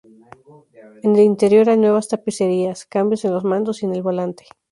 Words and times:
En 1.03 1.15
el 1.15 1.21
interior 1.21 1.69
hay 1.69 1.77
nuevas 1.77 2.07
tapicerías, 2.07 2.87
cambios 2.87 3.23
en 3.23 3.33
los 3.33 3.43
mandos 3.43 3.83
y 3.83 3.85
en 3.85 3.93
el 3.93 4.01
volante. 4.01 4.45